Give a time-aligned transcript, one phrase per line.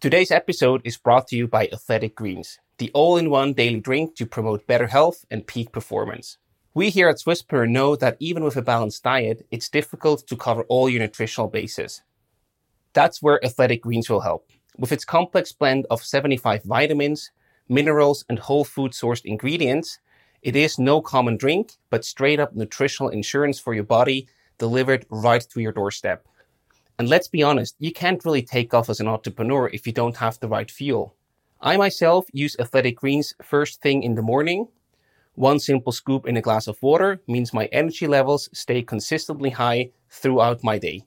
[0.00, 4.16] Today's episode is brought to you by Athletic Greens, the all in one daily drink
[4.16, 6.38] to promote better health and peak performance.
[6.72, 10.64] We here at Swisspreneur know that even with a balanced diet, it's difficult to cover
[10.70, 12.00] all your nutritional bases.
[12.94, 14.48] That's where Athletic Greens will help.
[14.78, 17.30] With its complex blend of 75 vitamins,
[17.68, 19.98] minerals, and whole food sourced ingredients,
[20.40, 25.46] it is no common drink, but straight up nutritional insurance for your body delivered right
[25.50, 26.26] to your doorstep.
[27.00, 30.18] And let's be honest, you can't really take off as an entrepreneur if you don't
[30.18, 31.16] have the right fuel.
[31.58, 34.68] I myself use Athletic Greens first thing in the morning.
[35.32, 39.92] One simple scoop in a glass of water means my energy levels stay consistently high
[40.10, 41.04] throughout my day.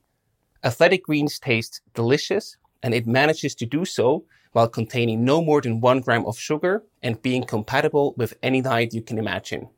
[0.64, 5.80] Athletic Greens tastes delicious and it manages to do so while containing no more than
[5.80, 9.68] one gram of sugar and being compatible with any diet you can imagine.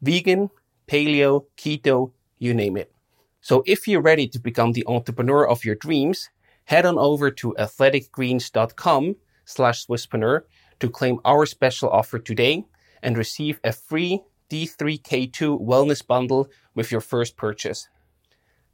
[0.00, 0.48] Vegan,
[0.88, 2.95] paleo, keto, you name it.
[3.46, 6.30] So if you're ready to become the entrepreneur of your dreams,
[6.64, 9.14] head on over to athleticgreens.com
[9.44, 10.40] slash Swisspreneur
[10.80, 12.64] to claim our special offer today
[13.04, 17.88] and receive a free D3K2 wellness bundle with your first purchase.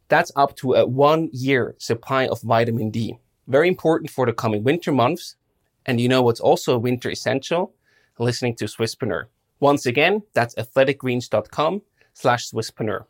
[0.08, 3.18] That's up to a one year supply of vitamin D.
[3.48, 5.36] Very important for the coming winter months
[5.84, 7.74] and you know what's also a winter essential?
[8.18, 9.24] Listening to Swisspreneur.
[9.60, 11.82] Once again, that's athleticgreens.com
[12.14, 13.04] slash Swisspreneur.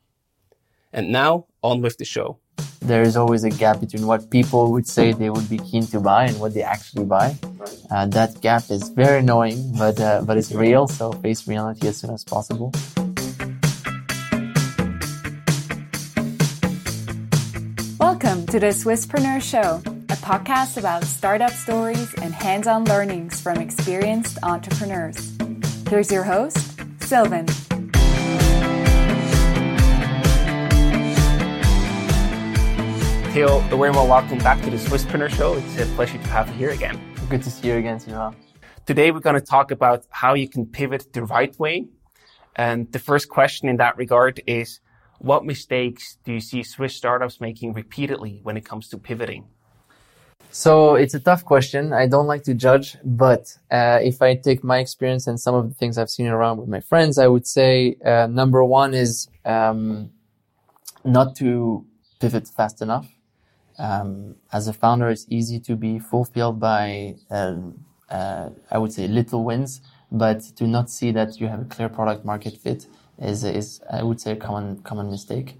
[0.92, 2.38] And now, on with the show.
[2.80, 6.00] There is always a gap between what people would say they would be keen to
[6.00, 7.36] buy and what they actually buy.
[7.90, 10.88] Uh, that gap is very annoying, but uh, but it's real.
[10.88, 12.72] So face reality as soon as possible.
[17.98, 19.82] Welcome to the Swisspreneur Show
[20.12, 25.32] a podcast about startup stories and hands on learnings from experienced entrepreneurs.
[25.88, 27.46] Here's your host, Sylvan.
[33.32, 35.54] Theo, a warm welcome back to the Swisspreneur Show.
[35.54, 37.00] It's a pleasure to have you here again.
[37.30, 38.36] Good to see you again, Sylvan.
[38.84, 41.86] Today, we're going to talk about how you can pivot the right way.
[42.56, 44.80] And the first question in that regard is,
[45.18, 49.46] what mistakes do you see Swiss startups making repeatedly when it comes to pivoting?
[50.50, 51.94] So it's a tough question.
[51.94, 55.70] I don't like to judge, but uh, if I take my experience and some of
[55.70, 59.26] the things I've seen around with my friends, I would say uh, number one is
[59.46, 60.10] um,
[61.02, 61.86] not to
[62.20, 63.08] pivot fast enough.
[63.78, 69.08] Um, as a founder, it's easy to be fulfilled by, um, uh, I would say,
[69.08, 72.86] little wins, but to not see that you have a clear product market fit
[73.18, 75.58] is, is I would say, a common common mistake.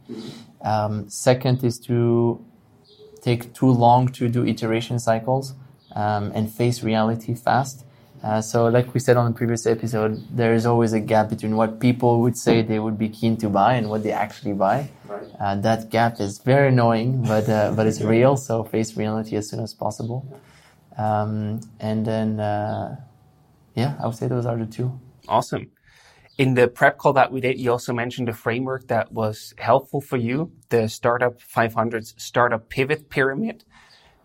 [0.63, 2.45] Um, second is to
[3.23, 5.55] take too long to do iteration cycles
[5.95, 7.85] um, and face reality fast.
[8.23, 11.57] Uh, so, like we said on the previous episode, there is always a gap between
[11.57, 14.89] what people would say they would be keen to buy and what they actually buy.
[15.09, 15.27] Right.
[15.41, 18.37] Uh, that gap is very annoying, but uh, but it's real.
[18.37, 20.41] So, face reality as soon as possible.
[20.97, 22.97] Um, and then, uh,
[23.75, 25.01] yeah, I would say those are the two.
[25.27, 25.71] Awesome.
[26.39, 30.01] In the prep call that we did, you also mentioned a framework that was helpful
[30.01, 33.65] for you, the Startup 500's Startup Pivot Pyramid.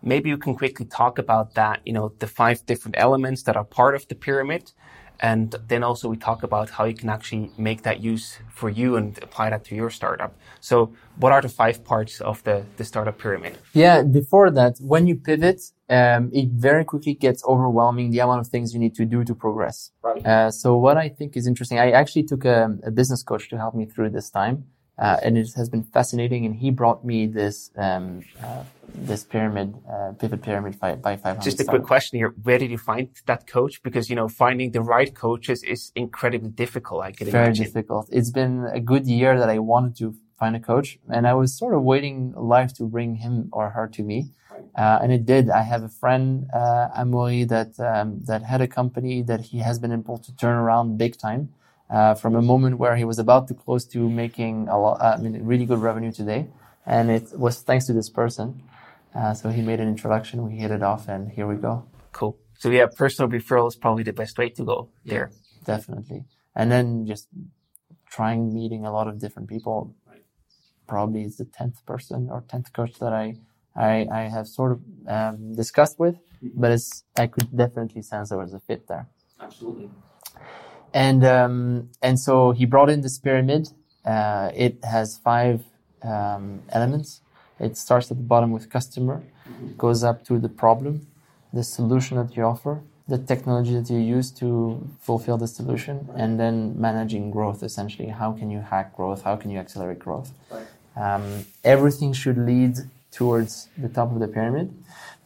[0.02, 3.64] Maybe you can quickly talk about that, you know, the five different elements that are
[3.64, 4.72] part of the pyramid.
[5.20, 8.96] And then also we talk about how you can actually make that use for you
[8.96, 10.36] and apply that to your startup.
[10.60, 13.58] So what are the five parts of the, the startup pyramid?
[13.72, 15.60] Yeah, before that, when you pivot,
[15.90, 19.34] um, it very quickly gets overwhelming the amount of things you need to do to
[19.34, 19.90] progress.
[20.02, 20.24] Right.
[20.24, 23.56] Uh, so what I think is interesting, I actually took a, a business coach to
[23.56, 24.66] help me through this time.
[24.98, 26.44] Uh, and it has been fascinating.
[26.44, 28.64] And he brought me this um, uh,
[28.94, 31.42] this pyramid, uh, pivot pyramid by, by 500.
[31.42, 33.82] Just a quick question here: Where did you find that coach?
[33.82, 37.04] Because you know, finding the right coaches is incredibly difficult.
[37.04, 37.64] I can very imagine.
[37.66, 38.08] difficult.
[38.10, 41.56] It's been a good year that I wanted to find a coach, and I was
[41.56, 44.30] sort of waiting life to bring him or her to me.
[44.76, 45.50] Uh, and it did.
[45.50, 49.78] I have a friend, uh, Amaury, that um, that had a company that he has
[49.78, 51.50] been able to turn around big time
[51.90, 55.16] uh, from a moment where he was about to close to making a lot, uh,
[55.18, 56.48] I mean, really good revenue today.
[56.86, 58.62] And it was thanks to this person.
[59.14, 61.84] Uh, so he made an introduction, we hit it off, and here we go.
[62.12, 62.38] Cool.
[62.58, 65.30] So yeah, personal referral is probably the best way to go yeah, there.
[65.64, 66.24] Definitely.
[66.54, 67.28] And then just
[68.10, 69.94] trying meeting a lot of different people.
[70.86, 73.36] Probably is the tenth person or tenth coach that I
[73.76, 76.60] I, I have sort of um, discussed with, mm-hmm.
[76.60, 79.06] but it's I could definitely sense there was a fit there.
[79.40, 79.90] Absolutely.
[80.94, 83.68] And um, and so he brought in this pyramid.
[84.04, 85.62] Uh, it has five
[86.02, 87.20] um, elements.
[87.60, 89.22] It starts at the bottom with customer,
[89.76, 91.06] goes up to the problem,
[91.52, 96.38] the solution that you offer, the technology that you use to fulfill the solution, and
[96.38, 97.62] then managing growth.
[97.62, 99.22] Essentially, how can you hack growth?
[99.22, 100.32] How can you accelerate growth?
[100.96, 102.76] Um, everything should lead
[103.10, 104.72] towards the top of the pyramid.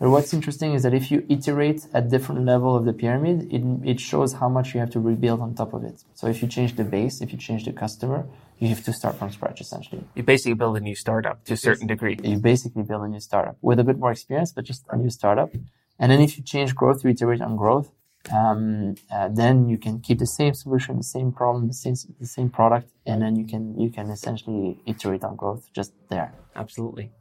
[0.03, 3.63] But what's interesting is that if you iterate at different level of the pyramid, it,
[3.89, 6.03] it shows how much you have to rebuild on top of it.
[6.15, 8.27] So if you change the base, if you change the customer,
[8.59, 10.03] you have to start from scratch essentially.
[10.17, 12.19] You basically build a new startup to a certain degree.
[12.21, 15.09] You basically build a new startup with a bit more experience, but just a new
[15.09, 15.55] startup.
[16.01, 17.93] And then if you change growth, you iterate on growth,
[18.33, 22.27] um, uh, then you can keep the same solution, the same problem, the same the
[22.27, 26.35] same product, and then you can you can essentially iterate on growth just there.
[26.57, 27.13] Absolutely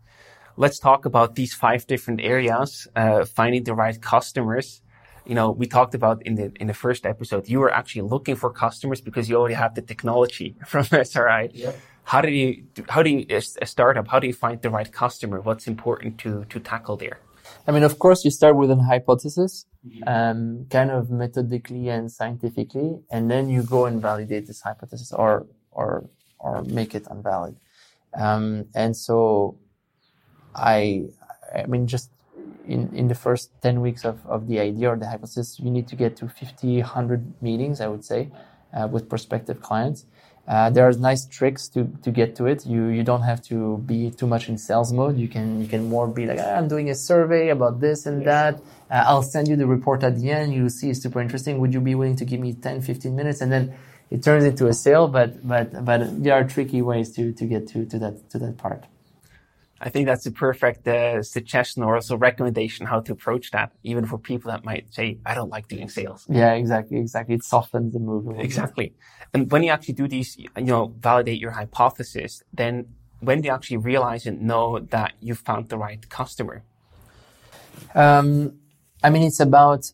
[0.61, 4.67] let's talk about these five different areas, uh, finding the right customers.
[5.25, 8.35] You know, we talked about in the in the first episode, you were actually looking
[8.41, 11.49] for customers because you already have the technology from SRI.
[11.53, 11.75] Yep.
[12.11, 12.49] How do you
[12.93, 13.21] how do you
[13.65, 14.05] a startup?
[14.13, 15.37] How do you find the right customer?
[15.47, 17.17] What's important to to tackle there?
[17.67, 19.53] I mean, of course, you start with an hypothesis,
[19.85, 20.03] mm-hmm.
[20.15, 20.39] um,
[20.75, 25.31] kind of methodically and scientifically, and then you go and validate this hypothesis or
[25.79, 25.87] or
[26.45, 27.55] or make it invalid.
[28.25, 28.45] Um,
[28.81, 29.57] and so
[30.55, 31.05] I,
[31.55, 32.09] I mean, just
[32.67, 35.87] in, in the first 10 weeks of, of the idea or the hypothesis, you need
[35.89, 38.29] to get to 50, 100 meetings, I would say,
[38.73, 40.05] uh, with prospective clients.
[40.47, 42.65] Uh, there are nice tricks to, to get to it.
[42.65, 45.17] You, you don't have to be too much in sales mode.
[45.17, 48.25] You can, you can more be like, ah, I'm doing a survey about this and
[48.25, 48.55] that.
[48.89, 50.53] Uh, I'll send you the report at the end.
[50.53, 51.59] You see it's super interesting.
[51.59, 53.41] Would you be willing to give me 10, 15 minutes?
[53.41, 53.73] And then
[54.09, 57.67] it turns into a sale, but, but, but there are tricky ways to, to get
[57.69, 58.85] to, to that, to that part.
[59.83, 64.05] I think that's a perfect uh, suggestion or also recommendation how to approach that, even
[64.05, 66.27] for people that might say, I don't like doing sales.
[66.29, 67.33] Yeah, exactly, exactly.
[67.33, 68.39] It softens the move.
[68.39, 68.93] Exactly.
[69.33, 73.53] And when you actually do these, you know, validate your hypothesis, then when do you
[73.53, 76.63] actually realize and know that you found the right customer?
[77.95, 78.59] Um,
[79.03, 79.91] I mean, it's about,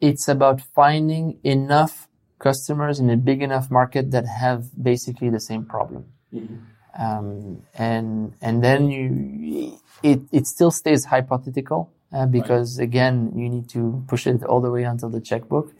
[0.00, 2.08] it's about finding enough
[2.38, 6.06] customers in a big enough market that have basically the same problem.
[6.32, 6.56] Mm-hmm.
[6.98, 12.84] Um, and and then you it it still stays hypothetical uh, because right.
[12.84, 15.72] again you need to push it all the way until the checkbook.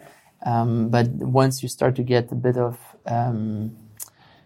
[0.45, 3.77] Um, but once you start to get a bit of um,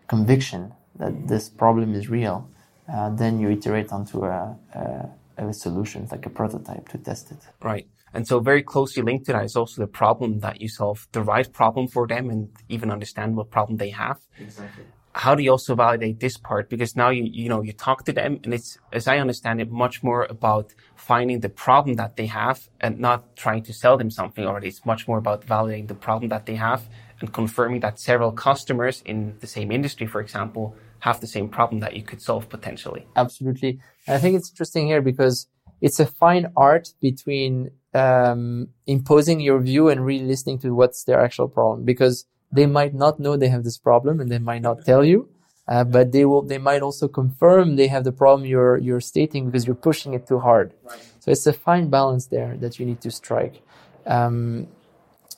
[0.06, 2.48] conviction that this problem is real,
[2.92, 7.38] uh, then you iterate onto a, a, a solution like a prototype to test it.
[7.60, 7.88] Right.
[8.14, 11.22] And so very closely linked to that is also the problem that you solve, the
[11.22, 14.18] right problem for them and even understand what problem they have.
[14.38, 16.68] Exactly how do you also validate this part?
[16.68, 19.70] Because now you, you know, you talk to them and it's, as I understand it,
[19.70, 24.10] much more about finding the problem that they have and not trying to sell them
[24.10, 24.68] something already.
[24.68, 26.88] It's much more about validating the problem that they have
[27.20, 31.80] and confirming that several customers in the same industry, for example, have the same problem
[31.80, 33.06] that you could solve potentially.
[33.16, 33.80] Absolutely.
[34.06, 35.48] I think it's interesting here because
[35.80, 41.20] it's a fine art between um, imposing your view and really listening to what's their
[41.20, 44.84] actual problem because they might not know they have this problem and they might not
[44.84, 45.28] tell you.
[45.68, 49.46] Uh, but they will, they might also confirm they have the problem you're, you're stating
[49.46, 50.74] because you're pushing it too hard.
[50.82, 50.98] Right.
[51.20, 53.62] So it's a fine balance there that you need to strike.
[54.04, 54.66] Um,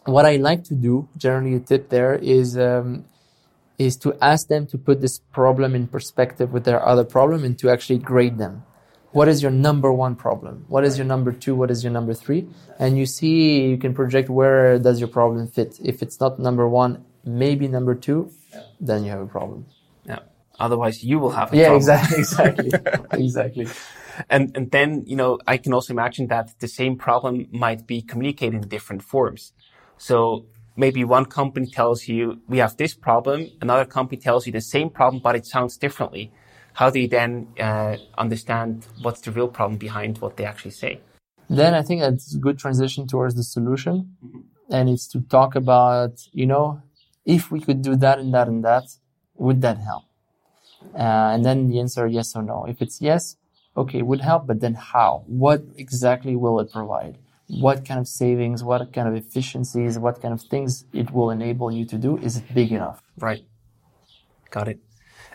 [0.07, 3.05] what I like to do, generally a tip there is, um,
[3.79, 7.59] is to ask them to put this problem in perspective with their other problem and
[7.59, 8.65] to actually grade them
[9.13, 10.65] what is your number one problem?
[10.69, 11.55] What is your number two?
[11.55, 12.49] What is your number three?
[12.79, 15.79] And you see, you can project where does your problem fit.
[15.83, 18.31] If it's not number one, maybe number two,
[18.81, 19.67] then you have a problem.
[20.07, 20.21] Yeah.
[20.59, 21.77] Otherwise, you will have a yeah, problem.
[21.79, 22.19] exactly,
[22.69, 22.71] exactly,
[23.13, 23.69] exactly.
[24.29, 28.03] And and then you know, I can also imagine that the same problem might be
[28.03, 29.53] communicated in different forms.
[29.99, 30.47] So
[30.77, 34.89] maybe one company tells you we have this problem, another company tells you the same
[34.91, 36.33] problem, but it sounds differently
[36.75, 41.01] how do you then uh, understand what's the real problem behind what they actually say?
[41.49, 44.17] Then I think that's a good transition towards the solution.
[44.25, 44.41] Mm-hmm.
[44.71, 46.83] And it's to talk about, you know,
[47.27, 48.85] if we could do that and that and that,
[49.37, 50.05] would that help?
[50.95, 52.65] Uh, and then the answer yes or no.
[52.67, 53.37] If it's yes,
[53.77, 55.25] okay, it would help, but then how?
[55.27, 57.19] What exactly will it provide?
[57.49, 61.71] What kind of savings, what kind of efficiencies, what kind of things it will enable
[61.71, 62.17] you to do?
[62.19, 63.03] Is it big enough?
[63.19, 63.45] Right.
[64.51, 64.81] Got it.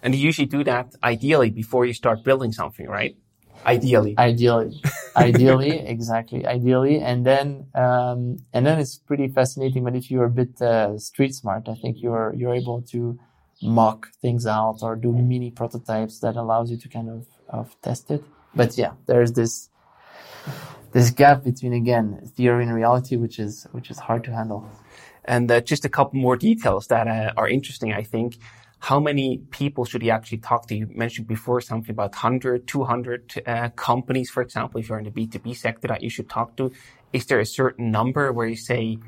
[0.04, 3.16] And you usually do that ideally before you start building something, right?
[3.66, 4.16] Ideally.
[4.18, 4.82] Ideally.
[5.16, 6.46] Ideally, exactly.
[6.46, 7.00] Ideally.
[7.00, 9.84] And then, um, and then it's pretty fascinating.
[9.84, 13.20] But if you're a bit, uh, street smart, I think you're, you're able to
[13.62, 18.12] mock things out or do mini prototypes that allows you to kind of, of test
[18.12, 18.24] it.
[18.56, 19.70] But yeah, there's this,
[20.92, 24.70] this gap between again theory and reality, which is which is hard to handle.
[25.25, 28.38] And uh, just a couple more details that uh, are interesting, I think
[28.80, 30.76] how many people should you actually talk to?
[30.76, 35.12] You mentioned before something about 100, 200 uh, companies, for example, if you're in the
[35.12, 36.72] B2B sector that you should talk to.
[37.12, 39.00] Is there a certain number where you say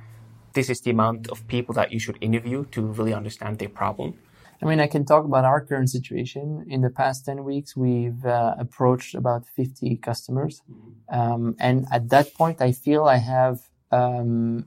[0.54, 4.18] this is the amount of people that you should interview to really understand their problem?
[4.62, 6.66] I mean, I can talk about our current situation.
[6.68, 10.62] In the past 10 weeks, we've uh, approached about 50 customers.
[11.10, 13.62] Um, and at that point, I feel I have
[13.92, 14.66] um,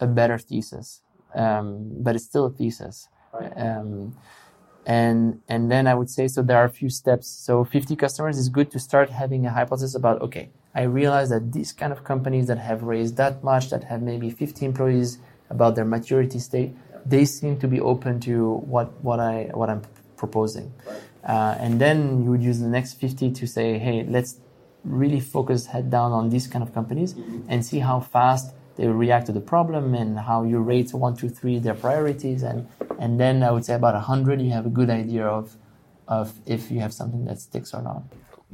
[0.00, 1.02] a better thesis,
[1.34, 3.08] um, but it's still a thesis.
[3.56, 4.16] Um,
[4.86, 6.42] and and then I would say so.
[6.42, 7.28] There are a few steps.
[7.28, 10.22] So 50 customers is good to start having a hypothesis about.
[10.22, 14.02] Okay, I realize that these kind of companies that have raised that much, that have
[14.02, 15.18] maybe 50 employees,
[15.50, 19.82] about their maturity state, they seem to be open to what what I what I'm
[20.16, 20.72] proposing.
[21.24, 24.40] Uh, and then you would use the next 50 to say, hey, let's
[24.84, 27.14] really focus head down on these kind of companies
[27.48, 31.28] and see how fast they react to the problem and how you rate one, two,
[31.28, 32.66] three their priorities, and
[33.00, 35.56] and then I would say about hundred, you have a good idea of
[36.06, 38.02] of if you have something that sticks or not.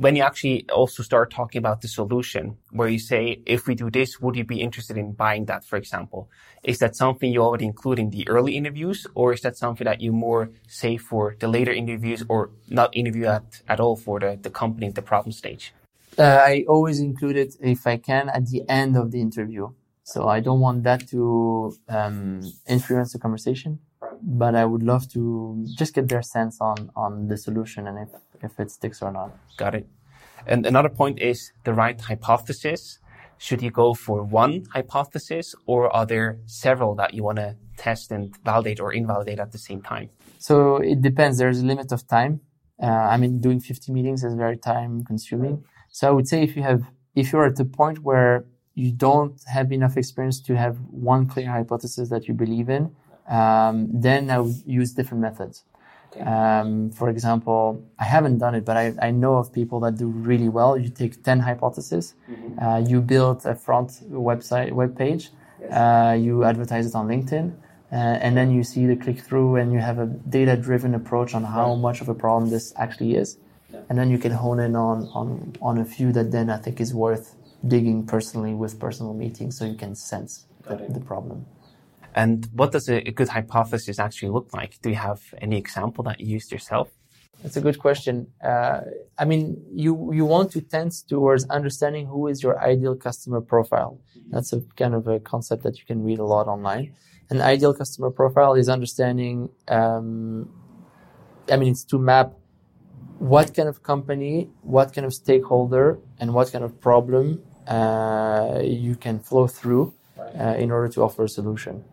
[0.05, 3.91] When you actually also start talking about the solution, where you say, if we do
[3.91, 6.29] this, would you be interested in buying that, for example?
[6.63, 10.03] Is that something you already include in the early interviews, or is that something that
[10.03, 14.39] you more say for the later interviews or not interview at, at all for the,
[14.47, 15.73] the company, the problem stage?
[16.19, 19.71] Uh, I always include it, if I can, at the end of the interview.
[20.03, 23.81] So I don't want that to um, influence the conversation,
[24.23, 28.11] but I would love to just get their sense on on the solution and if
[28.43, 29.31] if it sticks or not.
[29.57, 29.87] Got it.
[30.47, 32.99] And another point is the right hypothesis.
[33.39, 38.11] Should you go for one hypothesis or are there several that you want to test
[38.11, 40.09] and validate or invalidate at the same time?
[40.39, 41.39] So it depends.
[41.39, 42.41] There's a limit of time.
[42.83, 45.65] Uh, I mean, doing 50 meetings is very time consuming.
[45.91, 49.41] So I would say if you have, if you're at the point where you don't
[49.47, 52.95] have enough experience to have one clear hypothesis that you believe in,
[53.29, 55.65] um, then I would use different methods.
[56.21, 60.09] Um, for example, I haven't done it, but I, I, know of people that do
[60.09, 60.79] really well.
[60.79, 62.59] You take 10 hypotheses, mm-hmm.
[62.59, 65.31] uh, you build a front website, web page,
[65.61, 65.73] yes.
[65.73, 67.55] uh, you advertise it on LinkedIn,
[67.93, 71.35] uh, and then you see the click through and you have a data driven approach
[71.35, 71.79] on how right.
[71.79, 73.39] much of a problem this actually is.
[73.71, 73.81] Yeah.
[73.89, 76.81] And then you can hone in on, on, on a few that then I think
[76.81, 77.35] is worth
[77.67, 81.47] digging personally with personal meetings so you can sense the, the problem.
[82.17, 84.81] And what does a, a, good hypothesis actually look like?
[84.81, 86.89] Do you have any example that you used yourself?
[87.43, 88.29] That's a good question.
[88.43, 88.81] Uh,
[89.19, 94.01] I mean, you you want to tend towards understanding who is your ideal customer profile.
[94.31, 96.95] That's a kind of a concept that you can read a lot online.
[97.29, 99.51] An ideal customer profile is understanding.
[99.69, 100.49] Um,
[101.53, 102.33] I mean, it's to map
[103.19, 108.97] what kind of company, what kind of stakeholder, and what kind of problem uh, you
[108.97, 111.85] can flow through uh, in order to offer a solution.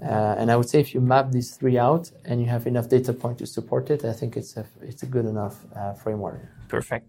[0.00, 2.88] Uh, and I would say if you map these three out and you have enough
[2.88, 6.40] data point to support it, I think it's a it's a good enough uh, framework.
[6.68, 7.08] Perfect.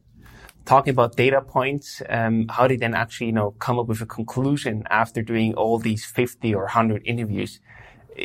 [0.66, 4.06] Talking about data points, um, how did then actually you know come up with a
[4.06, 7.60] conclusion after doing all these fifty or hundred interviews?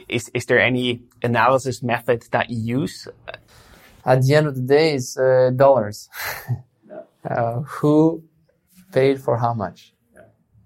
[0.08, 3.06] Is is there any analysis method that you use?
[4.06, 6.08] At the end of the day, it's uh, dollars.
[7.24, 8.22] Uh, who
[8.92, 9.94] paid for how much?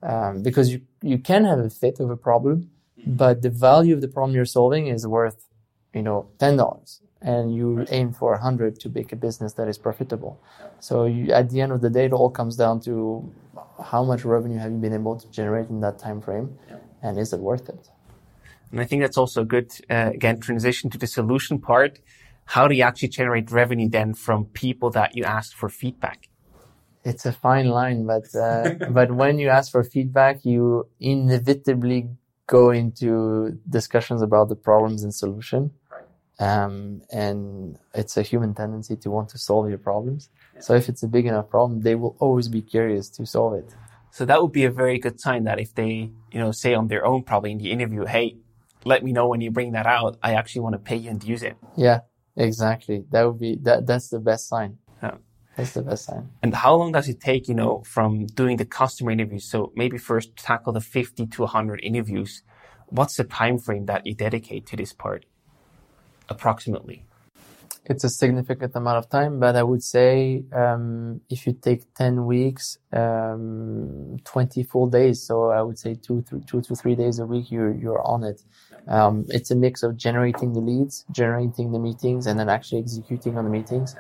[0.03, 2.71] Um, because you you can have a fit of a problem
[3.07, 5.47] but the value of the problem you're solving is worth,
[5.95, 9.69] you know, ten dollars, and you aim for a hundred to make a business that
[9.69, 10.41] is profitable.
[10.81, 13.33] So you, at the end of the day, it all comes down to
[13.83, 16.59] how much revenue have you been able to generate in that time frame,
[17.03, 17.89] and is it worth it?
[18.71, 22.01] And I think that's also a good, uh, again, transition to the solution part.
[22.45, 26.29] How do you actually generate revenue then from people that you asked for feedback?
[27.05, 32.09] It's a fine line, but uh, but when you ask for feedback, you inevitably
[32.49, 35.71] go into discussions about the problems and solution.
[36.41, 40.31] Um, and it's a human tendency to want to solve your problems.
[40.55, 40.61] Yeah.
[40.61, 43.69] So if it's a big enough problem, they will always be curious to solve it.
[44.11, 46.89] So that would be a very good sign that if they, you know, say on
[46.89, 48.37] their own, probably in the interview, Hey,
[48.85, 50.17] let me know when you bring that out.
[50.23, 51.57] I actually want to pay you and use it.
[51.77, 52.01] Yeah,
[52.37, 53.05] exactly.
[53.11, 54.79] That would be, that, that's the best sign.
[55.03, 55.17] Yeah.
[55.59, 56.31] That's the best sign.
[56.41, 59.45] And how long does it take, you know, from doing the customer interviews?
[59.45, 62.45] So maybe first tackle the 50 to 100 interviews.
[62.87, 65.27] What's the time frame that you dedicate to this part?
[66.29, 67.05] Approximately.
[67.87, 72.27] It's a significant amount of time, but I would say um, if you take 10
[72.27, 75.21] weeks, um, 20 full days.
[75.25, 78.45] So I would say two, two to three days a week, you're, you're on it.
[78.87, 83.37] Um, it's a mix of generating the leads, generating the meetings, and then actually executing
[83.37, 83.97] on the meetings.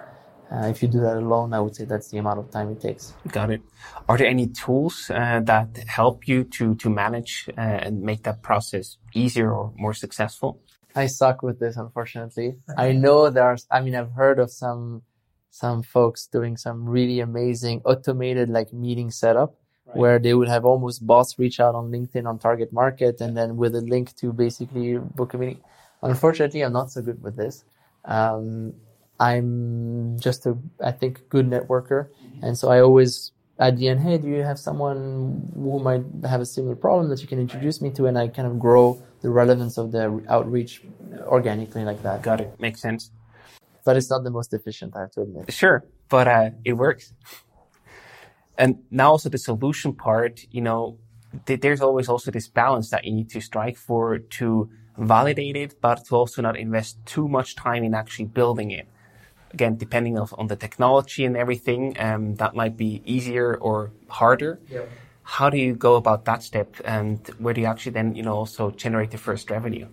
[0.51, 2.81] Uh, if you do that alone, I would say that's the amount of time it
[2.81, 3.13] takes.
[3.29, 3.61] Got it.
[4.09, 8.43] Are there any tools uh, that help you to to manage uh, and make that
[8.43, 10.61] process easier or more successful?
[10.95, 12.57] I suck with this, unfortunately.
[12.77, 13.67] I know there's.
[13.71, 15.03] I mean, I've heard of some
[15.51, 19.55] some folks doing some really amazing automated like meeting setup.
[19.87, 19.97] Right.
[19.97, 23.57] Where they would have almost bots reach out on LinkedIn on target market and then
[23.57, 25.61] with a link to basically book a meeting.
[26.03, 27.65] Unfortunately, I'm not so good with this.
[28.05, 28.75] Um,
[29.21, 32.09] I'm just a, I think, good networker.
[32.43, 36.41] And so I always, at the end, hey, do you have someone who might have
[36.41, 38.07] a similar problem that you can introduce me to?
[38.07, 40.83] And I kind of grow the relevance of the outreach
[41.23, 42.23] organically like that.
[42.23, 42.55] Got it.
[42.61, 43.11] Makes sense.
[43.85, 45.53] But it's not the most efficient, I have to admit.
[45.53, 45.85] Sure.
[46.09, 47.15] But, uh, it works.
[48.57, 50.99] And now also the solution part, you know,
[51.47, 55.81] th- there's always also this balance that you need to strike for to validate it,
[55.81, 58.89] but to also not invest too much time in actually building it.
[59.53, 64.61] Again, depending of, on the technology and everything, um, that might be easier or harder.
[64.69, 64.91] Yep.
[65.23, 68.35] How do you go about that step, and where do you actually then, you know,
[68.35, 69.87] also generate the first revenue?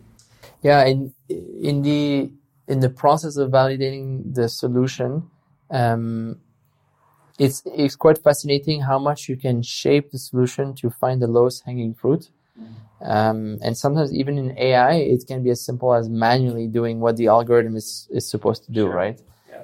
[0.62, 2.32] Yeah, in in the
[2.68, 5.30] in the process of validating the solution,
[5.70, 6.40] um,
[7.38, 11.64] it's it's quite fascinating how much you can shape the solution to find the lowest
[11.66, 12.30] hanging fruit.
[13.02, 17.18] Um, and sometimes even in AI, it can be as simple as manually doing what
[17.18, 18.96] the algorithm is, is supposed to do, Sure.
[18.96, 19.22] right?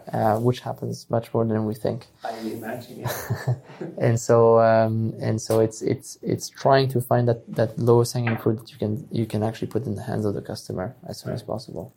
[0.08, 0.36] Yeah.
[0.36, 2.08] Uh, which happens much more than we think.
[2.24, 3.00] I imagine.
[3.02, 3.12] Yeah.
[3.98, 8.38] and so um, and so it's it's it's trying to find that that lowest hanging
[8.38, 11.20] fruit that you can you can actually put in the hands of the customer as
[11.20, 11.96] soon as possible.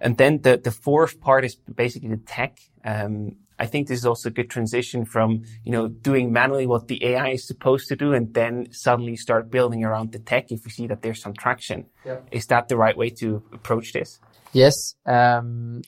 [0.00, 2.58] And then the, the fourth part is basically the tech.
[2.84, 6.86] Um, I think this is also a good transition from, you know, doing manually what
[6.86, 10.64] the AI is supposed to do and then suddenly start building around the tech if
[10.64, 11.86] we see that there's some traction.
[12.04, 12.28] Yep.
[12.30, 14.20] Is that the right way to approach this?
[14.52, 15.82] Yes, um,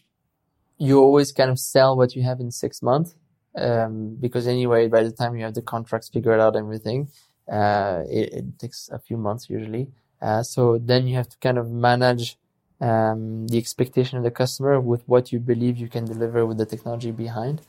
[0.81, 3.15] you always kind of sell what you have in six months,
[3.55, 7.09] um, because anyway, by the time you have the contracts figured out, everything,
[7.53, 9.89] uh, it, it takes a few months usually.
[10.23, 12.39] Uh, so then you have to kind of manage
[12.81, 16.67] um, the expectation of the customer with what you believe you can deliver with the
[16.67, 17.61] technology behind.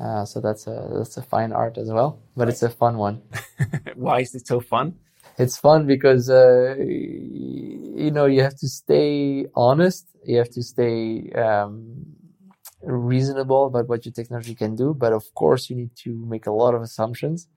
[0.00, 3.22] Uh, so that's a that's a fine art as well, but it's a fun one.
[3.94, 4.96] Why is it so fun?
[5.38, 11.30] It's fun because uh, you know you have to stay honest, you have to stay
[11.32, 12.15] um,
[12.86, 16.52] reasonable about what your technology can do, but of course you need to make a
[16.52, 17.48] lot of assumptions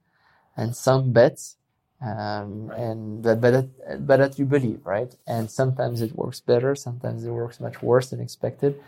[0.56, 1.56] and some bets,
[2.02, 2.80] um, Right.
[2.80, 5.14] and but but that, but that you believe, right?
[5.26, 8.80] And sometimes it works better, sometimes it works much worse than expected,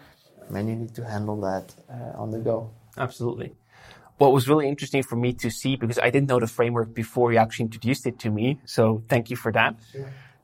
[0.55, 2.71] and you need to handle that uh, on the go.
[2.99, 3.55] Absolutely.
[4.19, 7.33] What was really interesting for me to see, because I didn't know the framework before
[7.33, 8.61] you actually introduced it to me.
[8.67, 9.75] So thank you for that.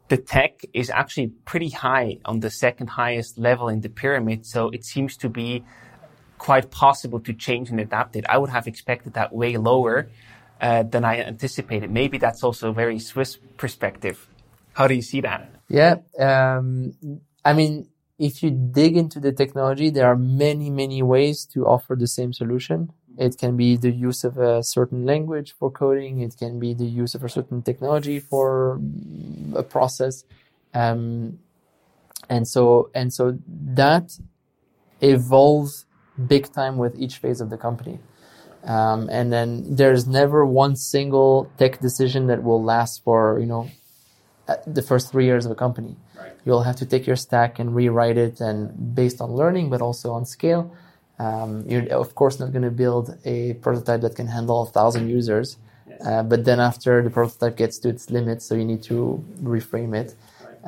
[0.08, 4.46] The tech is actually pretty high on the second highest level in the pyramid.
[4.46, 5.64] So it seems to be
[6.38, 8.24] quite possible to change and adapt it.
[8.28, 10.08] I would have expected that way lower
[10.60, 11.90] uh, than I anticipated.
[11.90, 14.28] Maybe that's also a very Swiss perspective.
[14.74, 15.50] How do you see that?
[15.68, 15.96] Yeah.
[16.18, 16.94] Um,
[17.44, 21.94] I mean, if you dig into the technology, there are many, many ways to offer
[21.94, 22.92] the same solution.
[23.16, 26.20] It can be the use of a certain language for coding.
[26.20, 28.80] It can be the use of a certain technology for
[29.54, 30.24] a process.
[30.74, 31.40] Um,
[32.28, 34.18] and so, and so that
[35.00, 35.86] evolves
[36.26, 37.98] big time with each phase of the company.
[38.64, 43.70] Um, and then there's never one single tech decision that will last for, you know,
[44.48, 45.96] uh, the first three years of a company.
[46.18, 46.32] Right.
[46.44, 50.12] You'll have to take your stack and rewrite it and based on learning, but also
[50.12, 50.74] on scale.
[51.18, 55.08] Um, you're of course not going to build a prototype that can handle a thousand
[55.08, 55.56] users.
[56.04, 59.96] Uh, but then after the prototype gets to its limits, so you need to reframe
[59.96, 60.14] it.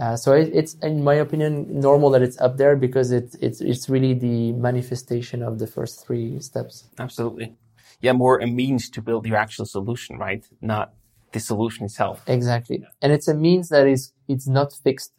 [0.01, 3.61] Uh, so it, it's, in my opinion, normal that it's up there because it, it's
[3.61, 6.85] it's really the manifestation of the first three steps.
[6.99, 7.55] Absolutely.
[8.01, 10.43] Yeah, more a means to build your actual solution, right?
[10.63, 10.95] Not
[11.33, 12.23] the solution itself.
[12.27, 15.13] Exactly, and it's a means that is it's not fixed;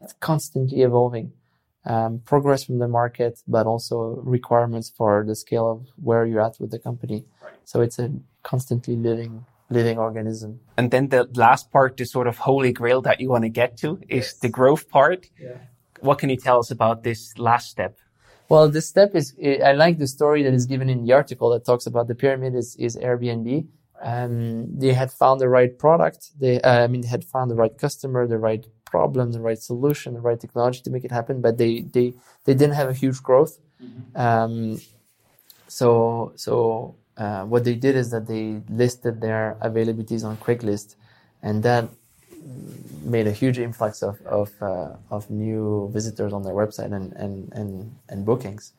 [0.00, 1.32] it's constantly evolving.
[1.84, 6.60] Um, progress from the market, but also requirements for the scale of where you're at
[6.60, 7.24] with the company.
[7.42, 7.54] Right.
[7.64, 8.12] So it's a
[8.44, 10.60] constantly living living organism.
[10.76, 13.76] And then the last part, the sort of holy grail that you want to get
[13.78, 15.26] to is the growth part.
[15.40, 15.58] Yeah.
[16.00, 17.98] What can you tell us about this last step?
[18.48, 21.66] Well, this step is, I like the story that is given in the article that
[21.66, 23.66] talks about the pyramid is, is Airbnb.
[24.00, 26.30] Um, they had found the right product.
[26.38, 29.58] They, uh, I mean, they had found the right customer, the right problem, the right
[29.58, 32.94] solution, the right technology to make it happen, but they, they, they didn't have a
[32.94, 33.58] huge growth.
[34.14, 34.80] Um,
[35.66, 40.94] so, so, uh, what they did is that they listed their availabilities on Craigslist
[41.42, 41.88] and that
[43.02, 47.52] made a huge influx of of, uh, of new visitors on their website and and
[47.52, 48.72] and, and bookings,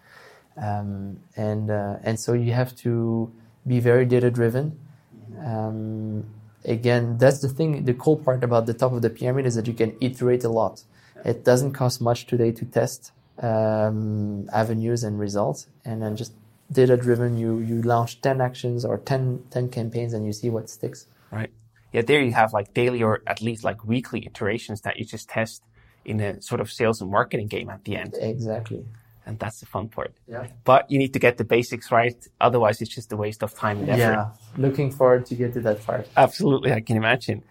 [0.57, 3.31] um, and uh, and so you have to
[3.67, 4.79] be very data driven.
[5.45, 6.25] Um,
[6.65, 7.85] again, that's the thing.
[7.85, 10.49] The cool part about the top of the pyramid is that you can iterate a
[10.49, 10.83] lot.
[11.25, 16.33] It doesn't cost much today to test um, avenues and results, and then just
[16.71, 17.37] data driven.
[17.37, 21.07] You you launch ten actions or 10, 10 campaigns, and you see what sticks.
[21.31, 21.51] Right.
[21.91, 25.27] Yeah, there you have like daily or at least like weekly iterations that you just
[25.29, 25.63] test
[26.05, 28.15] in a sort of sales and marketing game at the end.
[28.19, 28.85] Exactly.
[29.25, 30.13] And that's the fun part.
[30.27, 30.47] Yeah.
[30.63, 32.15] But you need to get the basics right.
[32.41, 33.99] Otherwise, it's just a waste of time and effort.
[33.99, 34.29] Yeah.
[34.57, 36.07] Looking forward to get to that part.
[36.17, 36.71] Absolutely.
[36.71, 37.43] I can imagine.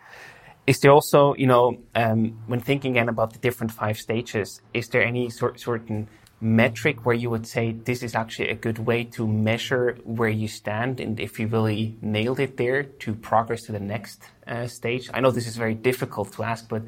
[0.66, 4.88] Is there also, you know, um, when thinking again about the different five stages, is
[4.88, 6.08] there any sort certain
[6.40, 10.46] metric where you would say this is actually a good way to measure where you
[10.46, 15.10] stand and if you really nailed it there to progress to the next uh, stage?
[15.12, 16.82] I know this is very difficult to ask, but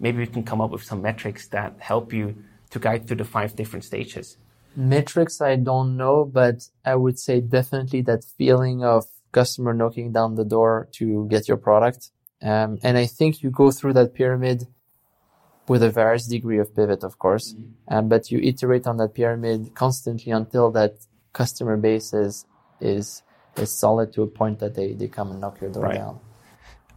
[0.00, 2.36] maybe we can come up with some metrics that help you
[2.70, 4.36] to guide through the five different stages.
[4.74, 10.34] Metrics, I don't know, but I would say definitely that feeling of customer knocking down
[10.34, 12.10] the door to get your product.
[12.42, 14.66] Um, and I think you go through that pyramid
[15.68, 17.94] with a various degree of pivot, of course, mm-hmm.
[17.94, 20.94] um, but you iterate on that pyramid constantly until that
[21.32, 22.46] customer base is,
[22.80, 23.22] is,
[23.56, 25.94] is solid to a point that they, they come and knock your door right.
[25.94, 26.20] down.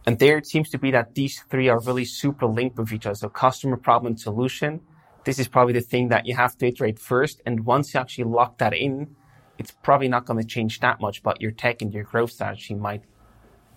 [0.06, 3.04] And there it seems to be that these three are really super linked with each
[3.04, 3.14] other.
[3.14, 4.80] So customer problem solution,
[5.24, 7.42] this is probably the thing that you have to iterate first.
[7.44, 9.16] And once you actually lock that in,
[9.58, 12.74] it's probably not going to change that much, but your tech and your growth strategy
[12.74, 13.02] might,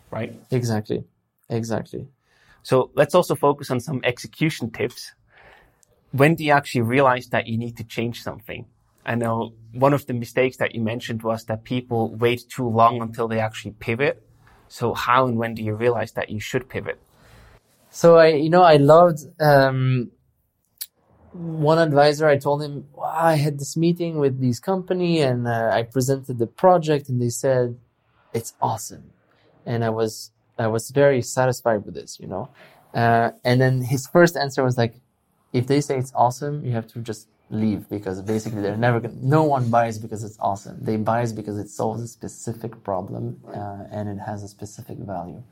[0.09, 0.33] right?
[0.51, 1.03] Exactly.
[1.49, 2.07] Exactly.
[2.63, 5.13] So let's also focus on some execution tips.
[6.11, 8.65] When do you actually realize that you need to change something?
[9.05, 13.01] I know one of the mistakes that you mentioned was that people wait too long
[13.01, 14.21] until they actually pivot.
[14.67, 16.99] So how and when do you realize that you should pivot?
[17.89, 20.11] So I, you know, I loved, um,
[21.33, 25.83] one advisor, I told him, I had this meeting with this company and uh, I
[25.83, 27.77] presented the project and they said,
[28.33, 29.11] it's awesome.
[29.65, 32.49] And I was I was very satisfied with this, you know.
[32.93, 34.95] Uh, and then his first answer was like,
[35.53, 39.15] if they say it's awesome, you have to just leave because basically they're never gonna,
[39.21, 40.77] no one buys because it's awesome.
[40.81, 45.43] They buys because it solves a specific problem uh, and it has a specific value.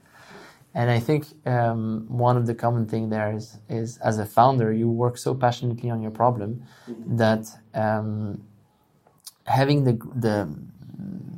[0.73, 4.71] And I think um, one of the common thing there is, is as a founder,
[4.71, 6.63] you work so passionately on your problem
[7.07, 8.43] that um,
[9.45, 10.47] having the the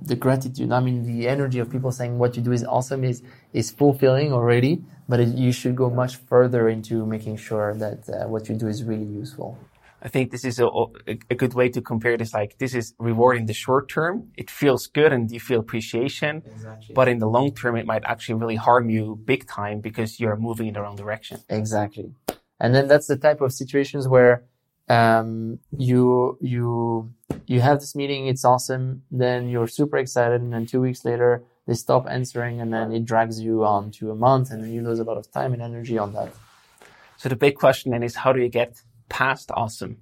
[0.02, 3.22] the gratitude, I mean, the energy of people saying what you do is awesome is,
[3.54, 8.28] is fulfilling already, but it, you should go much further into making sure that uh,
[8.28, 9.58] what you do is really useful.
[10.04, 10.68] I think this is a,
[11.30, 12.34] a, good way to compare this.
[12.34, 14.32] Like, this is rewarding the short term.
[14.36, 16.42] It feels good and you feel appreciation.
[16.44, 16.96] Exactly.
[16.96, 20.38] But in the long term, it might actually really harm you big time because you're
[20.38, 21.42] moving in the wrong direction.
[21.50, 22.16] Exactly.
[22.60, 24.44] And then that's the type of situations where
[24.92, 27.14] um, you you
[27.48, 29.04] you have this meeting, it's awesome.
[29.10, 33.06] Then you're super excited, and then two weeks later they stop answering, and then it
[33.06, 35.62] drags you on to a month, and then you lose a lot of time and
[35.62, 36.34] energy on that.
[37.16, 39.98] So the big question then is, how do you get past awesome?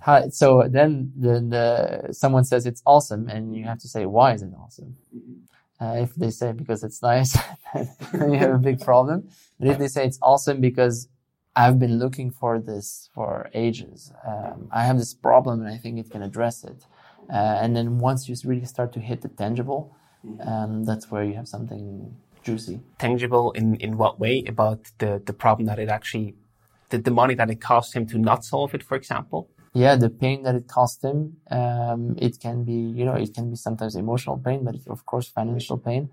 [0.00, 4.32] How, so then then the, someone says it's awesome, and you have to say why
[4.32, 4.96] is it awesome?
[5.80, 7.36] Uh, if they say because it's nice,
[7.74, 9.28] then you have a big problem.
[9.60, 11.08] But if they say it's awesome because
[11.58, 14.12] I've been looking for this for ages.
[14.24, 16.80] Um, I have this problem and I think it can address it.
[17.28, 19.80] Uh, and then once you really start to hit the tangible,
[20.50, 22.78] um, that's where you have something juicy.
[22.98, 26.36] Tangible in, in what way about the, the problem that it actually,
[26.90, 29.50] the, the money that it cost him to not solve it, for example?
[29.74, 31.38] Yeah, the pain that it cost him.
[31.50, 35.26] Um, it can be, you know, it can be sometimes emotional pain, but of course
[35.28, 36.10] financial pain.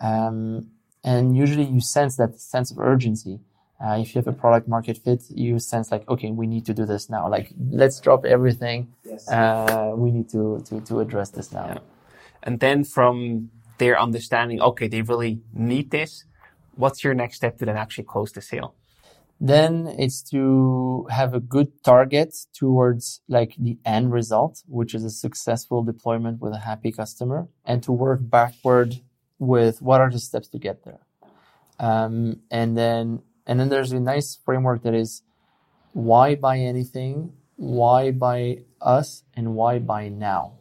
[0.00, 0.70] Um,
[1.04, 3.38] and usually you sense that sense of urgency.
[3.80, 6.74] Uh, if you have a product market fit, you sense like, okay, we need to
[6.74, 7.28] do this now.
[7.28, 8.92] Like, let's drop everything.
[9.04, 9.28] Yes.
[9.28, 11.66] Uh, we need to, to, to address this now.
[11.66, 11.78] Yeah.
[12.42, 16.24] And then from their understanding, okay, they really need this.
[16.74, 18.74] What's your next step to then actually close the sale?
[19.40, 25.10] Then it's to have a good target towards like the end result, which is a
[25.10, 28.96] successful deployment with a happy customer and to work backward
[29.38, 30.98] with what are the steps to get there.
[31.78, 35.22] Um, and then and then there's a nice framework that is
[35.94, 40.52] why buy anything, why buy us, and why buy now.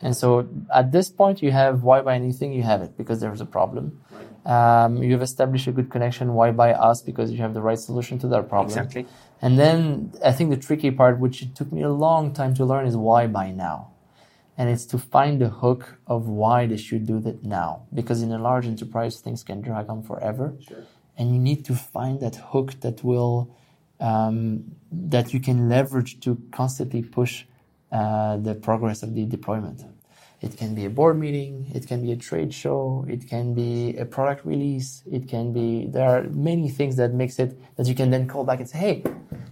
[0.00, 3.42] And so at this point, you have why buy anything, you have it because there's
[3.42, 4.02] a problem.
[4.46, 6.32] Um, you have established a good connection.
[6.32, 7.02] Why buy us?
[7.02, 8.70] Because you have the right solution to that problem.
[8.70, 9.06] Exactly.
[9.42, 12.64] And then I think the tricky part, which it took me a long time to
[12.64, 13.90] learn, is why buy now.
[14.56, 17.82] And it's to find the hook of why they should do that now.
[17.92, 20.54] Because in a large enterprise, things can drag on forever.
[20.66, 20.86] Sure
[21.20, 23.54] and you need to find that hook that will
[24.00, 27.44] um, that you can leverage to constantly push
[27.92, 29.84] uh, the progress of the deployment.
[30.40, 33.94] It can be a board meeting, it can be a trade show, it can be
[33.98, 37.94] a product release, it can be there are many things that makes it that you
[37.94, 39.04] can then call back and say, hey,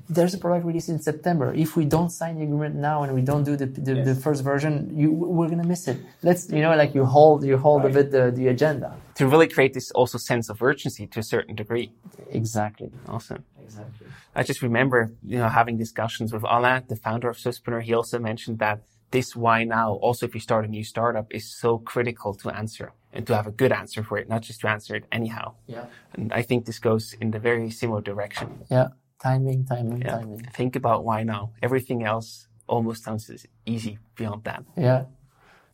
[0.08, 1.54] there's a product release in September.
[1.54, 4.06] If we don't sign the agreement now and we don't do the the, yes.
[4.06, 5.98] the first version, you, we're gonna miss it.
[6.22, 7.90] Let's you know like you hold you hold right.
[7.90, 11.22] a bit the, the agenda to really create this also sense of urgency to a
[11.22, 11.90] certain degree.
[12.30, 12.90] Exactly.
[13.08, 13.44] Awesome.
[13.62, 14.06] Exactly.
[14.34, 17.82] I just remember, you know, having discussions with Alain, the founder of Swisspreneur.
[17.82, 21.44] He also mentioned that this why now, also if you start a new startup, is
[21.50, 24.68] so critical to answer and to have a good answer for it, not just to
[24.68, 25.54] answer it anyhow.
[25.66, 25.86] Yeah.
[26.14, 28.60] And I think this goes in the very similar direction.
[28.70, 28.88] Yeah.
[29.20, 30.18] Timing, timing, Yeah.
[30.18, 30.42] timing.
[30.54, 31.50] Think about why now.
[31.62, 34.64] Everything else almost sounds as easy beyond that.
[34.76, 35.04] Yeah.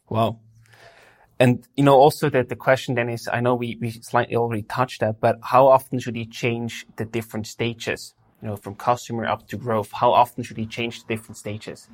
[0.09, 0.39] Wow.
[1.39, 4.63] And, you know, also that the question then is, I know we, we slightly already
[4.63, 8.15] touched that, but how often should you change the different stages?
[8.41, 11.89] You know, from customer up to growth, how often should you change the different stages?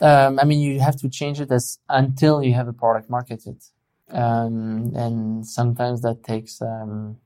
[0.00, 3.42] Um, I mean, you have to change it as until you have a product market
[3.42, 3.64] fit.
[4.10, 7.16] Um, and sometimes that takes, um,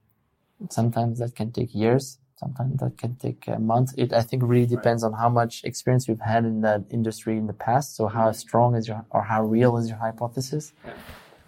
[0.70, 2.19] sometimes that can take years.
[2.42, 3.88] Sometimes that can take a month.
[4.02, 7.46] It, I think, really depends on how much experience you've had in that industry in
[7.52, 7.96] the past.
[7.96, 10.72] So how strong is your, or how real is your hypothesis?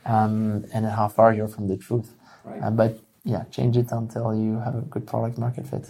[0.05, 2.09] Um, and how far you're from the truth.
[2.63, 2.93] Uh, but
[3.25, 5.87] yeah, change it until you have a good product market fit.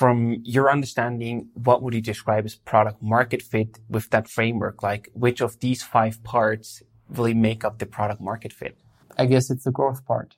[0.00, 4.76] From your understanding, what would you describe as product market fit with that framework?
[4.90, 6.82] Like which of these five parts
[7.18, 8.74] really make up the product market fit?
[9.22, 10.36] I guess it's the growth part.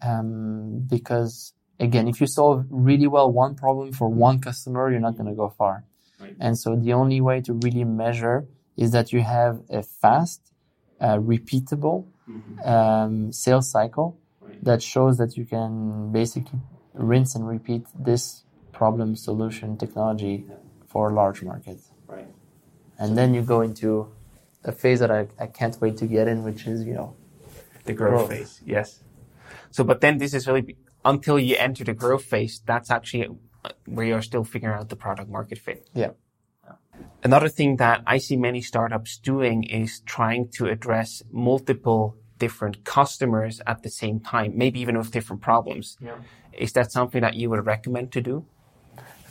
[0.00, 1.54] Um, because
[1.84, 5.34] again, if you solve really well one problem for one customer, you're not going to
[5.34, 5.84] go far.
[6.20, 6.36] Right.
[6.40, 10.40] And so the only way to really measure is that you have a fast,
[11.00, 12.06] uh, repeatable
[12.64, 14.18] um, sales cycle
[14.62, 16.58] that shows that you can basically
[16.94, 20.46] rinse and repeat this problem solution technology
[20.86, 21.78] for a large market.
[22.06, 22.28] Right.
[22.98, 24.08] And then you go into
[24.64, 27.14] a phase that I, I can't wait to get in, which is, you know,
[27.84, 28.30] The growth, Growth.
[28.30, 28.60] phase.
[28.64, 29.00] Yes.
[29.70, 33.28] So, but then this is really until you enter the growth phase, that's actually
[33.86, 35.88] where you're still figuring out the product market fit.
[35.94, 36.10] yeah.
[37.22, 43.60] Another thing that I see many startups doing is trying to address multiple different customers
[43.66, 45.96] at the same time, maybe even with different problems.
[46.00, 46.16] Yeah.
[46.52, 48.46] Is that something that you would recommend to do?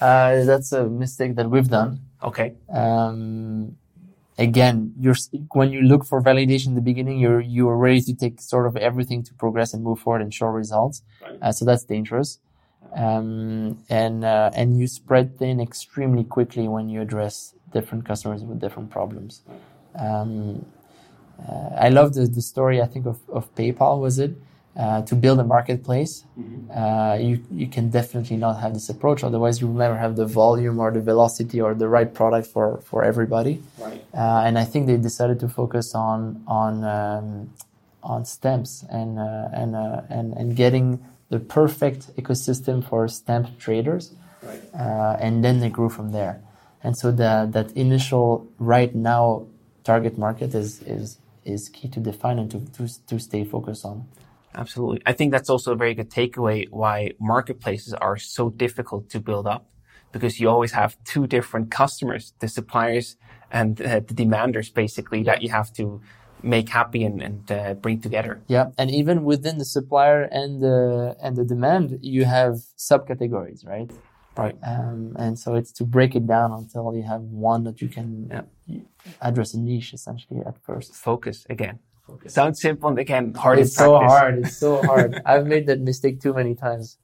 [0.02, 2.02] Uh, that's a mistake that we've done.
[2.22, 2.56] Okay.
[2.70, 3.78] Um,
[4.38, 5.16] again, you're
[5.52, 8.66] when you look for validation in the beginning, you're you are ready to take sort
[8.68, 11.04] of everything to progress and move forward and show results.
[11.22, 11.38] Right.
[11.42, 12.40] Uh, so that's dangerous.
[12.96, 18.60] Um, and uh, and you spread thin extremely quickly when you address different customers with
[18.60, 19.42] different problems.
[19.96, 20.66] Um,
[21.48, 22.82] uh, I love the, the story.
[22.82, 24.36] I think of, of PayPal was it
[24.76, 26.24] uh, to build a marketplace.
[26.74, 29.24] Uh, you you can definitely not have this approach.
[29.24, 32.78] Otherwise, you will never have the volume or the velocity or the right product for
[32.84, 33.62] for everybody.
[33.78, 34.04] Right.
[34.14, 37.50] Uh, and I think they decided to focus on on um,
[38.02, 44.14] on stamps and uh, and uh, and and getting the perfect ecosystem for stamp traders,
[44.44, 44.62] Right.
[44.80, 46.42] uh, and then they grew from there.
[46.84, 49.48] And so the, that initial right now
[49.84, 54.06] target market is is is key to define and to to, to stay focused on.
[54.56, 55.02] Absolutely.
[55.06, 59.48] I think that's also a very good takeaway why marketplaces are so difficult to build
[59.48, 59.68] up
[60.12, 63.18] because you always have two different customers, the suppliers
[63.52, 66.02] and uh, the demanders basically that you have to
[66.44, 68.42] make happy and, and uh, bring together.
[68.48, 73.90] Yeah, and even within the supplier and the and the demand, you have subcategories, right?
[74.36, 74.56] Right.
[74.66, 78.46] Um, and so it's to break it down until you have one that you can
[78.68, 78.80] Yeah.
[79.22, 80.96] address a niche essentially at first.
[80.96, 81.80] Focus again.
[82.28, 84.12] Sounds simple and again hard It's so practice.
[84.12, 84.38] hard.
[84.40, 85.22] It's so hard.
[85.26, 86.98] I've made that mistake too many times.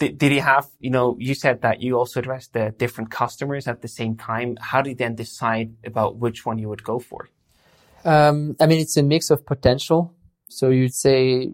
[0.00, 3.68] Did, did you have, you know, you said that you also addressed the different customers
[3.68, 4.56] at the same time.
[4.60, 7.28] How did you then decide about which one you would go for?
[8.04, 10.12] Um, I mean, it's a mix of potential.
[10.48, 11.52] So you'd say,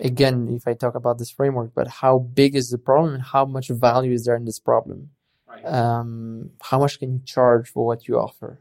[0.00, 3.44] again, if I talk about this framework, but how big is the problem and how
[3.44, 5.10] much value is there in this problem?
[5.48, 5.64] Right.
[5.64, 8.58] Um, how much can you charge for what you offer?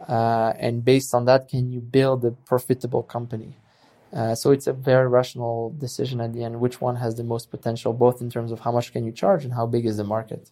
[0.00, 3.56] Uh, and based on that, can you build a profitable company?
[4.12, 7.50] Uh, so it's a very rational decision at the end, which one has the most
[7.50, 10.04] potential, both in terms of how much can you charge and how big is the
[10.04, 10.50] market.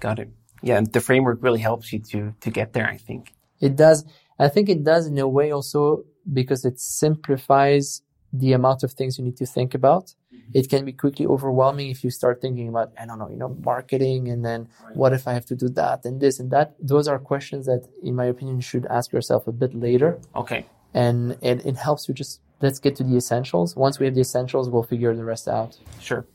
[0.00, 0.30] Got it.
[0.62, 2.88] Yeah, and the framework really helps you to to get there.
[2.88, 3.32] I think.
[3.60, 4.04] It does.
[4.38, 9.18] I think it does in a way also because it simplifies the amount of things
[9.18, 10.14] you need to think about.
[10.52, 13.56] It can be quickly overwhelming if you start thinking about, I don't know, you know,
[13.64, 16.74] marketing and then what if I have to do that and this and that.
[16.80, 20.18] Those are questions that, in my opinion, you should ask yourself a bit later.
[20.36, 20.66] Okay.
[20.94, 23.74] And it, it helps you just, let's get to the essentials.
[23.76, 25.78] Once we have the essentials, we'll figure the rest out.
[26.00, 26.26] Sure.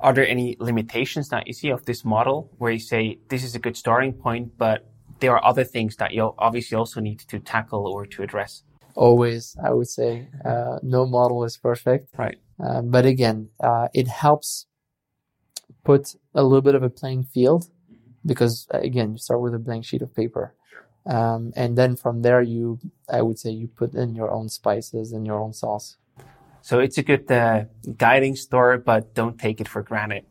[0.00, 3.54] Are there any limitations that you see of this model where you say this is
[3.54, 4.88] a good starting point, but
[5.20, 8.64] there are other things that you obviously also need to tackle or to address?
[8.96, 12.08] Always, I would say, uh, no model is perfect.
[12.18, 12.38] Right.
[12.62, 14.66] Uh, but again, uh, it helps
[15.84, 17.68] put a little bit of a playing field
[18.24, 20.54] because uh, again, you start with a blank sheet of paper.
[21.04, 25.12] Um, and then from there, you, I would say you put in your own spices
[25.12, 25.96] and your own sauce.
[26.60, 27.64] So it's a good uh,
[27.96, 30.24] guiding story, but don't take it for granted.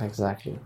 [0.00, 0.58] Exactly.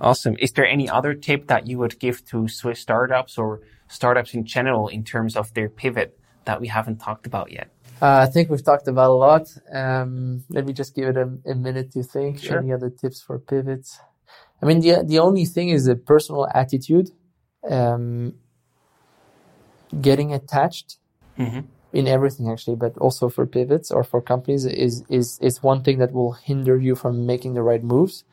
[0.00, 0.36] Awesome.
[0.38, 4.44] Is there any other tip that you would give to Swiss startups or startups in
[4.44, 7.70] general in terms of their pivot that we haven't talked about yet?
[8.02, 9.48] Uh, I think we've talked about a lot.
[9.72, 12.40] Um, let me just give it a, a minute to think.
[12.40, 12.58] Sure.
[12.58, 13.98] Any other tips for pivots?
[14.62, 17.10] I mean, the the only thing is a personal attitude.
[17.68, 18.34] Um,
[20.00, 20.98] getting attached
[21.38, 21.60] Mm-hmm.
[21.92, 25.98] in everything actually, but also for pivots or for companies is is is one thing
[25.98, 28.24] that will hinder you from making the right moves.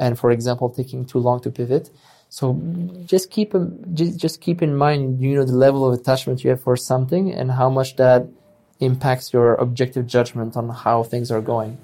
[0.00, 1.90] And for example, taking too long to pivot.
[2.28, 2.60] So
[3.06, 6.50] just keep in- just just keep in mind, you know, the level of attachment you
[6.50, 8.26] have for something and how much that
[8.80, 11.78] impacts your objective judgment on how things are going.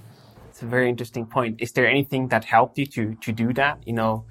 [0.49, 1.61] It's a very interesting point.
[1.61, 3.79] Is there anything that helped you to to do that?
[3.87, 4.25] You know,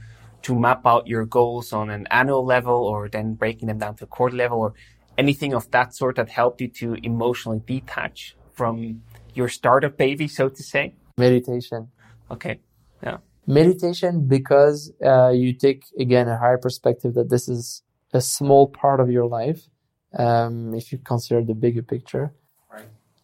[0.44, 4.04] to map out your goals on an annual level, or then breaking them down to
[4.06, 4.74] a quarter level, or
[5.18, 9.02] anything of that sort that helped you to emotionally detach from
[9.34, 10.96] your startup baby, so to say?
[11.18, 11.90] Meditation.
[12.32, 12.60] Okay.
[13.04, 13.18] Yeah.
[13.46, 19.00] meditation because uh, you take again a higher perspective that this is a small part
[19.00, 19.70] of your life
[20.18, 22.34] um, if you consider the bigger picture.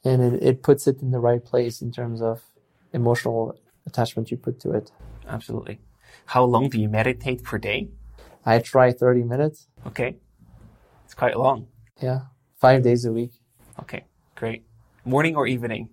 [0.04, 2.42] And it, it puts it in the right place in terms of
[2.94, 4.92] emotional attachment you put to it
[5.28, 5.80] Absolutely.
[6.28, 7.90] How long do you meditate per day?
[8.46, 10.18] i try 30 minutes Okay.
[11.06, 11.68] It's quite long.
[12.02, 12.22] yeah
[12.60, 13.32] five days a week
[13.80, 14.04] Okay.
[14.36, 14.64] Great.
[15.06, 15.90] Morning or evening?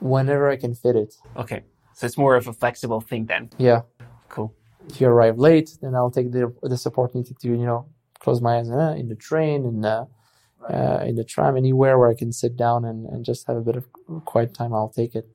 [0.00, 1.62] whenever i can fit it Okay.
[1.94, 3.50] So it's more of a flexible thing then.
[3.58, 3.82] yeah
[4.28, 4.54] Cool.
[4.88, 7.86] if you arrive late then i'll take the, this opportunity to you know
[8.20, 10.04] close my eyes uh, in the train and uh,
[10.68, 13.60] uh, in the tram anywhere where i can sit down and, and just have a
[13.68, 13.84] bit of
[14.24, 15.26] quiet time i'll take it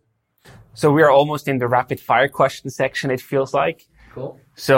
[0.82, 3.80] So we are almost in the rapid fire question section, it feels like.
[4.16, 4.32] cool
[4.70, 4.78] So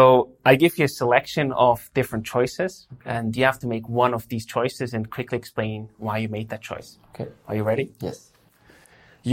[0.50, 2.72] I give you a selection of different choices
[3.14, 6.48] and you have to make one of these choices and quickly explain why you made
[6.54, 6.90] that choice.
[7.10, 7.86] okay Are you ready?
[8.08, 8.18] yes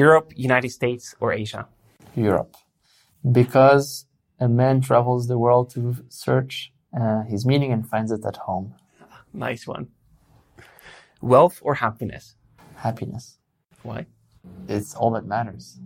[0.05, 1.63] Europe, United States, or Asia?
[2.29, 2.53] Europe.
[3.41, 3.87] Because
[4.47, 6.55] a man travels the world to search
[7.01, 8.67] uh, his meaning and finds it at home.
[9.33, 9.85] Nice one.
[11.25, 12.37] Wealth or happiness?
[12.77, 13.39] Happiness.
[13.83, 14.05] Why?
[14.69, 15.79] It's all that matters.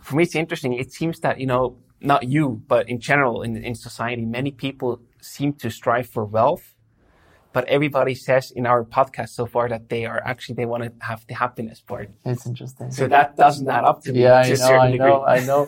[0.00, 0.72] For me, it's interesting.
[0.72, 5.00] It seems that, you know, not you, but in general, in, in society, many people
[5.20, 6.74] seem to strive for wealth.
[7.52, 10.92] But everybody says in our podcast so far that they are actually, they want to
[11.06, 12.10] have the happiness part.
[12.24, 12.90] It's interesting.
[12.90, 14.22] So that doesn't add up to me.
[14.22, 15.06] yeah, to I know, I degree.
[15.08, 15.62] know, I know,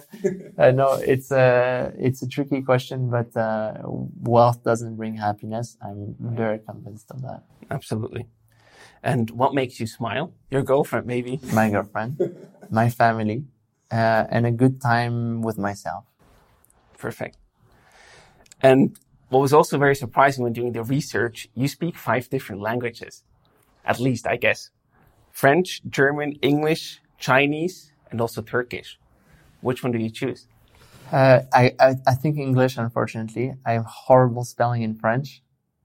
[0.66, 0.92] I know.
[1.12, 5.76] It's a, it's a tricky question, but uh, wealth doesn't bring happiness.
[5.82, 7.42] I'm very convinced of that.
[7.70, 8.26] Absolutely.
[9.02, 10.32] And what makes you smile?
[10.50, 11.40] Your girlfriend, maybe.
[11.52, 12.18] My girlfriend,
[12.70, 13.44] my family,
[13.90, 16.04] uh, and a good time with myself.
[16.98, 17.36] Perfect.
[18.60, 23.22] And what was also very surprising when doing the research, you speak five different languages.
[23.84, 24.70] At least, I guess.
[25.30, 28.98] French, German, English, Chinese, and also Turkish.
[29.60, 30.46] Which one do you choose?
[31.12, 32.76] Uh, I, I I think English.
[32.76, 35.42] Unfortunately, I have horrible spelling in French.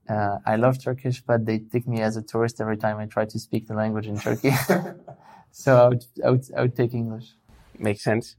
[0.09, 3.25] Uh, I love Turkish, but they take me as a tourist every time I try
[3.25, 4.51] to speak the language in Turkey.
[5.51, 7.33] so I would, I would I would take English.
[7.79, 8.35] Makes sense.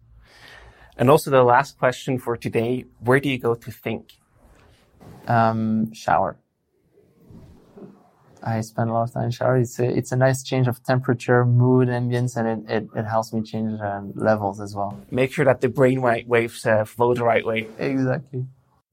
[0.97, 4.13] And also the last question for today, where do you go to think?
[5.27, 6.37] Um, shower.
[8.43, 9.57] I spend a lot of time in shower.
[9.57, 13.33] It's a, it's a nice change of temperature, mood, ambience, and it, it, it helps
[13.33, 15.01] me change uh, levels as well.
[15.11, 17.67] Make sure that the brain wa- waves uh, flow the right way.
[17.79, 18.47] Exactly.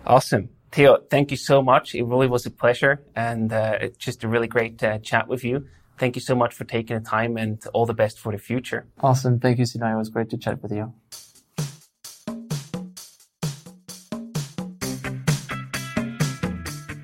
[0.06, 0.50] Awesome.
[0.72, 1.94] Theo, thank you so much.
[1.96, 5.44] It really was a pleasure and uh, it's just a really great uh, chat with
[5.44, 5.68] you.
[5.98, 8.88] Thank you so much for taking the time and all the best for the future.
[9.02, 9.40] Awesome.
[9.40, 9.94] Thank you, Sinai.
[9.94, 10.94] It was great to chat with you.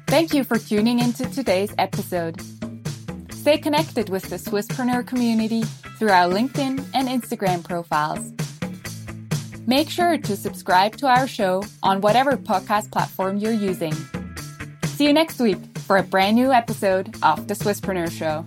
[0.07, 2.41] Thank you for tuning into today's episode.
[3.31, 5.63] Stay connected with the Swisspreneur community
[5.99, 8.31] through our LinkedIn and Instagram profiles.
[9.69, 13.93] Make sure to subscribe to our show on whatever podcast platform you're using.
[14.85, 18.45] See you next week for a brand new episode of The Swisspreneur Show.